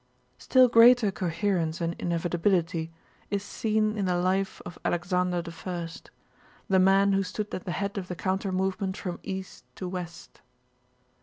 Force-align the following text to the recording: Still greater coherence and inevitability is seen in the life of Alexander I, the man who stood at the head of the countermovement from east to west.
Still 0.39 0.67
greater 0.67 1.11
coherence 1.11 1.79
and 1.79 1.95
inevitability 1.99 2.91
is 3.29 3.43
seen 3.43 3.95
in 3.95 4.05
the 4.05 4.17
life 4.17 4.59
of 4.65 4.79
Alexander 4.83 5.43
I, 5.67 5.89
the 6.67 6.79
man 6.79 7.13
who 7.13 7.21
stood 7.21 7.53
at 7.53 7.65
the 7.65 7.71
head 7.71 7.99
of 7.99 8.07
the 8.07 8.15
countermovement 8.15 8.97
from 8.97 9.19
east 9.21 9.63
to 9.75 9.87
west. 9.87 10.41